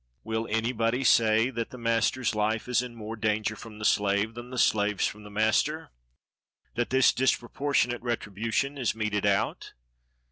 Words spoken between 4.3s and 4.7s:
than the